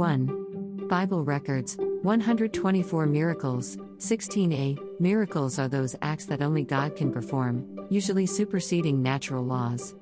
1. 0.00 0.86
Bible 0.88 1.24
records 1.24 1.76
124 1.76 3.04
miracles. 3.04 3.76
16a 3.98 4.78
Miracles 4.98 5.58
are 5.58 5.68
those 5.68 5.94
acts 6.00 6.24
that 6.24 6.40
only 6.40 6.64
God 6.64 6.96
can 6.96 7.12
perform, 7.12 7.86
usually 7.90 8.24
superseding 8.24 9.02
natural 9.02 9.44
laws. 9.44 9.94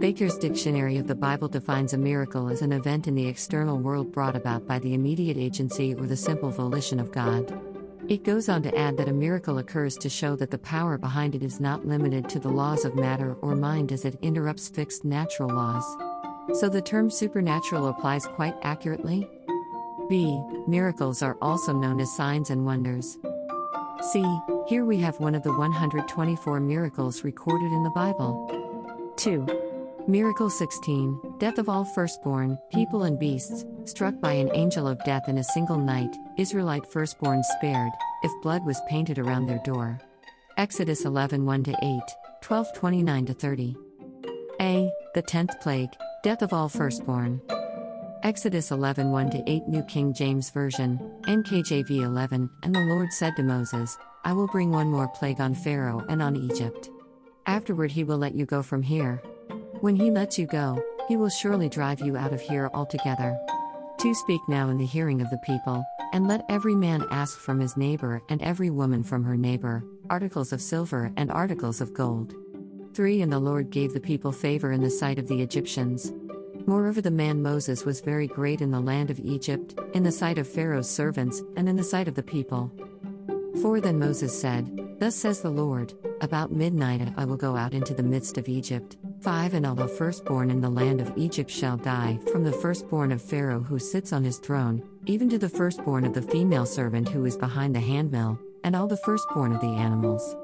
Baker's 0.00 0.36
Dictionary 0.36 0.96
of 0.96 1.06
the 1.06 1.14
Bible 1.14 1.46
defines 1.46 1.92
a 1.92 1.96
miracle 1.96 2.48
as 2.48 2.60
an 2.60 2.72
event 2.72 3.06
in 3.06 3.14
the 3.14 3.28
external 3.28 3.78
world 3.78 4.10
brought 4.10 4.34
about 4.34 4.66
by 4.66 4.80
the 4.80 4.94
immediate 4.94 5.36
agency 5.36 5.94
or 5.94 6.06
the 6.08 6.16
simple 6.16 6.50
volition 6.50 6.98
of 6.98 7.12
God. 7.12 7.56
It 8.08 8.24
goes 8.24 8.48
on 8.48 8.64
to 8.64 8.76
add 8.76 8.96
that 8.96 9.08
a 9.08 9.12
miracle 9.12 9.58
occurs 9.58 9.96
to 9.98 10.08
show 10.08 10.34
that 10.36 10.50
the 10.50 10.58
power 10.58 10.98
behind 10.98 11.36
it 11.36 11.44
is 11.44 11.60
not 11.60 11.86
limited 11.86 12.28
to 12.30 12.40
the 12.40 12.48
laws 12.48 12.84
of 12.84 12.96
matter 12.96 13.34
or 13.42 13.54
mind 13.54 13.92
as 13.92 14.04
it 14.04 14.18
interrupts 14.22 14.68
fixed 14.68 15.04
natural 15.04 15.50
laws. 15.50 15.84
So 16.54 16.68
the 16.68 16.82
term 16.82 17.10
supernatural 17.10 17.88
applies 17.88 18.26
quite 18.26 18.54
accurately? 18.62 19.28
B. 20.08 20.40
Miracles 20.66 21.22
are 21.22 21.36
also 21.42 21.72
known 21.72 22.00
as 22.00 22.14
signs 22.14 22.50
and 22.50 22.64
wonders. 22.64 23.18
See, 24.12 24.24
here 24.68 24.84
we 24.84 24.98
have 24.98 25.18
one 25.18 25.34
of 25.34 25.42
the 25.42 25.52
124 25.52 26.60
miracles 26.60 27.24
recorded 27.24 27.72
in 27.72 27.82
the 27.82 27.90
Bible. 27.90 29.14
2. 29.16 29.46
Miracle 30.06 30.48
16 30.48 31.20
Death 31.38 31.58
of 31.58 31.68
all 31.68 31.84
firstborn, 31.84 32.56
people 32.72 33.02
and 33.02 33.18
beasts, 33.18 33.64
struck 33.84 34.20
by 34.20 34.32
an 34.32 34.50
angel 34.54 34.86
of 34.86 35.02
death 35.04 35.28
in 35.28 35.38
a 35.38 35.44
single 35.44 35.78
night, 35.78 36.14
Israelite 36.38 36.86
firstborn 36.86 37.42
spared, 37.42 37.92
if 38.22 38.42
blood 38.42 38.64
was 38.64 38.80
painted 38.88 39.18
around 39.18 39.46
their 39.46 39.60
door. 39.64 39.98
Exodus 40.56 41.04
11 41.04 41.44
1 41.44 41.64
8, 41.82 42.00
12 42.40 42.72
29 42.74 43.26
30. 43.26 43.76
A. 44.60 44.90
The 45.14 45.22
tenth 45.22 45.60
plague, 45.60 45.90
death 46.26 46.42
of 46.42 46.52
all 46.52 46.68
firstborn. 46.68 47.40
Exodus 48.24 48.72
11 48.72 49.12
1 49.12 49.44
8 49.46 49.68
New 49.68 49.84
King 49.84 50.12
James 50.12 50.50
Version, 50.50 50.98
NKJV 51.22 52.02
11 52.02 52.50
And 52.64 52.74
the 52.74 52.80
Lord 52.80 53.12
said 53.12 53.36
to 53.36 53.44
Moses, 53.44 53.96
I 54.24 54.32
will 54.32 54.48
bring 54.48 54.72
one 54.72 54.90
more 54.90 55.06
plague 55.06 55.40
on 55.40 55.54
Pharaoh 55.54 56.04
and 56.08 56.20
on 56.20 56.34
Egypt. 56.34 56.90
Afterward, 57.46 57.92
he 57.92 58.02
will 58.02 58.18
let 58.18 58.34
you 58.34 58.44
go 58.44 58.60
from 58.60 58.82
here. 58.82 59.22
When 59.82 59.94
he 59.94 60.10
lets 60.10 60.36
you 60.36 60.48
go, 60.48 60.82
he 61.06 61.16
will 61.16 61.28
surely 61.28 61.68
drive 61.68 62.00
you 62.00 62.16
out 62.16 62.32
of 62.32 62.40
here 62.40 62.70
altogether. 62.74 63.38
2 63.98 64.12
Speak 64.12 64.40
now 64.48 64.68
in 64.68 64.78
the 64.78 64.84
hearing 64.84 65.22
of 65.22 65.30
the 65.30 65.38
people, 65.46 65.84
and 66.12 66.26
let 66.26 66.44
every 66.48 66.74
man 66.74 67.06
ask 67.12 67.38
from 67.38 67.60
his 67.60 67.76
neighbor 67.76 68.20
and 68.28 68.42
every 68.42 68.70
woman 68.70 69.04
from 69.04 69.22
her 69.22 69.36
neighbor, 69.36 69.84
articles 70.10 70.52
of 70.52 70.60
silver 70.60 71.12
and 71.16 71.30
articles 71.30 71.80
of 71.80 71.94
gold. 71.94 72.34
3 72.96 73.20
And 73.20 73.30
the 73.30 73.38
Lord 73.38 73.68
gave 73.68 73.92
the 73.92 74.00
people 74.00 74.32
favor 74.32 74.72
in 74.72 74.80
the 74.80 74.88
sight 74.88 75.18
of 75.18 75.28
the 75.28 75.42
Egyptians. 75.42 76.14
Moreover, 76.64 77.02
the 77.02 77.10
man 77.10 77.42
Moses 77.42 77.84
was 77.84 78.00
very 78.00 78.26
great 78.26 78.62
in 78.62 78.70
the 78.70 78.80
land 78.80 79.10
of 79.10 79.20
Egypt, 79.20 79.78
in 79.92 80.02
the 80.02 80.10
sight 80.10 80.38
of 80.38 80.48
Pharaoh's 80.48 80.88
servants, 80.88 81.42
and 81.58 81.68
in 81.68 81.76
the 81.76 81.84
sight 81.84 82.08
of 82.08 82.14
the 82.14 82.22
people. 82.22 82.72
4 83.60 83.82
Then 83.82 83.98
Moses 83.98 84.40
said, 84.40 84.96
Thus 84.98 85.14
says 85.14 85.42
the 85.42 85.50
Lord, 85.50 85.92
About 86.22 86.52
midnight 86.52 87.12
I 87.18 87.26
will 87.26 87.36
go 87.36 87.54
out 87.54 87.74
into 87.74 87.92
the 87.92 88.02
midst 88.02 88.38
of 88.38 88.48
Egypt 88.48 88.96
5 89.20 89.52
And 89.52 89.66
all 89.66 89.74
the 89.74 89.88
firstborn 89.88 90.50
in 90.50 90.62
the 90.62 90.70
land 90.70 91.02
of 91.02 91.12
Egypt 91.16 91.50
shall 91.50 91.76
die, 91.76 92.18
from 92.32 92.44
the 92.44 92.52
firstborn 92.52 93.12
of 93.12 93.20
Pharaoh 93.20 93.60
who 93.60 93.78
sits 93.78 94.14
on 94.14 94.24
his 94.24 94.38
throne, 94.38 94.82
even 95.04 95.28
to 95.28 95.38
the 95.38 95.50
firstborn 95.50 96.06
of 96.06 96.14
the 96.14 96.22
female 96.22 96.64
servant 96.64 97.10
who 97.10 97.26
is 97.26 97.36
behind 97.36 97.74
the 97.74 97.80
handmill, 97.80 98.38
and 98.64 98.74
all 98.74 98.86
the 98.86 98.96
firstborn 98.96 99.52
of 99.52 99.60
the 99.60 99.66
animals. 99.66 100.34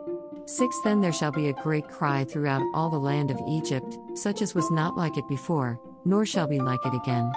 6 0.44 0.80
Then 0.82 1.00
there 1.00 1.12
shall 1.12 1.32
be 1.32 1.48
a 1.48 1.62
great 1.62 1.88
cry 1.88 2.24
throughout 2.24 2.62
all 2.74 2.90
the 2.90 2.98
land 2.98 3.30
of 3.30 3.40
Egypt, 3.48 3.98
such 4.14 4.42
as 4.42 4.54
was 4.54 4.70
not 4.70 4.96
like 4.96 5.16
it 5.16 5.28
before, 5.28 5.80
nor 6.04 6.26
shall 6.26 6.46
be 6.46 6.60
like 6.60 6.84
it 6.84 6.94
again. 6.94 7.32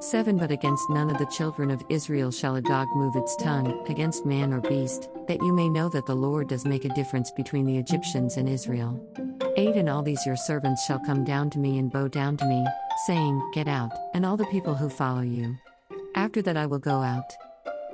7 0.00 0.38
But 0.38 0.50
against 0.50 0.88
none 0.90 1.10
of 1.10 1.18
the 1.18 1.26
children 1.26 1.70
of 1.70 1.82
Israel 1.88 2.30
shall 2.30 2.56
a 2.56 2.62
dog 2.62 2.88
move 2.94 3.16
its 3.16 3.36
tongue, 3.36 3.84
against 3.88 4.24
man 4.24 4.52
or 4.52 4.60
beast, 4.60 5.10
that 5.26 5.42
you 5.42 5.52
may 5.52 5.68
know 5.68 5.88
that 5.90 6.06
the 6.06 6.14
Lord 6.14 6.48
does 6.48 6.64
make 6.64 6.84
a 6.84 6.94
difference 6.94 7.30
between 7.32 7.66
the 7.66 7.76
Egyptians 7.76 8.36
and 8.36 8.48
Israel. 8.48 8.98
8 9.56 9.76
And 9.76 9.88
all 9.88 10.02
these 10.02 10.24
your 10.24 10.36
servants 10.36 10.86
shall 10.86 11.00
come 11.00 11.24
down 11.24 11.50
to 11.50 11.58
me 11.58 11.78
and 11.78 11.90
bow 11.90 12.08
down 12.08 12.36
to 12.38 12.46
me, 12.46 12.64
saying, 13.06 13.42
Get 13.52 13.68
out, 13.68 13.92
and 14.14 14.24
all 14.24 14.36
the 14.36 14.46
people 14.46 14.74
who 14.74 14.88
follow 14.88 15.22
you. 15.22 15.56
After 16.14 16.40
that 16.42 16.56
I 16.56 16.66
will 16.66 16.78
go 16.78 17.02
out. 17.02 17.30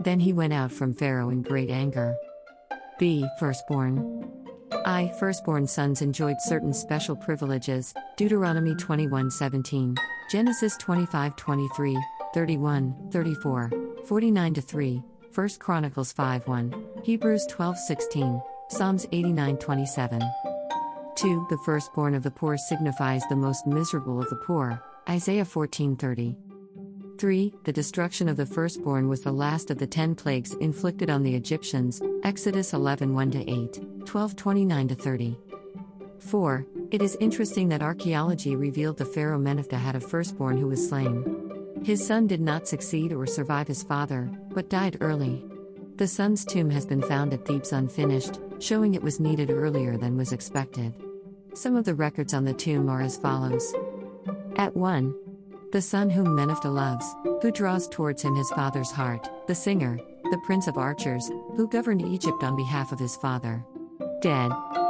Then 0.00 0.20
he 0.20 0.32
went 0.32 0.52
out 0.52 0.72
from 0.72 0.92
Pharaoh 0.92 1.30
in 1.30 1.42
great 1.42 1.70
anger. 1.70 2.14
B. 2.98 3.26
Firstborn. 3.38 4.33
I, 4.86 5.12
firstborn 5.18 5.66
sons 5.66 6.02
enjoyed 6.02 6.36
certain 6.40 6.74
special 6.74 7.16
privileges. 7.16 7.94
Deuteronomy 8.16 8.74
21:17, 8.74 9.96
Genesis 10.30 10.76
25:23, 10.76 11.96
31, 12.34 12.94
34, 13.10 13.70
49 14.04 14.54
3, 14.54 15.02
1 15.34 15.48
Chronicles 15.58 16.12
5:1, 16.12 16.74
Hebrews 17.02 17.46
12:16, 17.46 18.42
Psalms 18.68 19.06
89:27. 19.12 20.20
2. 21.16 21.46
The 21.48 21.58
firstborn 21.64 22.14
of 22.14 22.22
the 22.22 22.30
poor 22.30 22.58
signifies 22.58 23.22
the 23.28 23.36
most 23.36 23.66
miserable 23.66 24.20
of 24.20 24.28
the 24.28 24.36
poor. 24.36 24.82
Isaiah 25.08 25.44
14:30. 25.44 26.36
3. 27.18 27.54
The 27.64 27.72
destruction 27.72 28.28
of 28.28 28.36
the 28.36 28.44
firstborn 28.44 29.08
was 29.08 29.22
the 29.22 29.32
last 29.32 29.70
of 29.70 29.78
the 29.78 29.86
10 29.86 30.14
plagues 30.14 30.52
inflicted 30.54 31.08
on 31.08 31.22
the 31.22 31.34
Egyptians. 31.34 32.02
Exodus 32.22 32.74
11 32.74 33.14
1 33.14 33.30
8, 33.36 33.80
12 34.04 34.36
29 34.36 34.88
30. 34.88 35.38
4. 36.18 36.66
It 36.90 37.02
is 37.02 37.16
interesting 37.20 37.68
that 37.68 37.82
archaeology 37.82 38.56
revealed 38.56 38.96
the 38.96 39.04
Pharaoh 39.04 39.38
Menephtah 39.38 39.78
had 39.78 39.96
a 39.96 40.00
firstborn 40.00 40.56
who 40.56 40.68
was 40.68 40.88
slain. 40.88 41.82
His 41.84 42.06
son 42.06 42.26
did 42.26 42.40
not 42.40 42.68
succeed 42.68 43.12
or 43.12 43.26
survive 43.26 43.68
his 43.68 43.82
father, 43.82 44.30
but 44.50 44.70
died 44.70 44.98
early. 45.00 45.44
The 45.96 46.06
son's 46.06 46.44
tomb 46.44 46.70
has 46.70 46.86
been 46.86 47.02
found 47.02 47.34
at 47.34 47.44
Thebes 47.44 47.72
unfinished, 47.72 48.38
showing 48.58 48.94
it 48.94 49.02
was 49.02 49.20
needed 49.20 49.50
earlier 49.50 49.96
than 49.96 50.16
was 50.16 50.32
expected. 50.32 50.94
Some 51.54 51.76
of 51.76 51.84
the 51.84 51.94
records 51.94 52.34
on 52.34 52.44
the 52.44 52.54
tomb 52.54 52.88
are 52.88 53.02
as 53.02 53.16
follows 53.16 53.74
At 54.56 54.74
1. 54.76 55.14
The 55.72 55.82
son 55.82 56.10
whom 56.10 56.36
Menephtah 56.36 56.72
loves, 56.72 57.06
who 57.42 57.50
draws 57.50 57.88
towards 57.88 58.22
him 58.22 58.34
his 58.34 58.50
father's 58.50 58.90
heart, 58.90 59.28
the 59.46 59.54
singer, 59.54 59.98
the 60.30 60.40
prince 60.44 60.66
of 60.68 60.78
archers, 60.78 61.30
who 61.56 61.68
governed 61.68 62.02
Egypt 62.02 62.42
on 62.42 62.56
behalf 62.56 62.92
of 62.92 62.98
his 62.98 63.16
father. 63.16 63.64
Dead. 64.24 64.83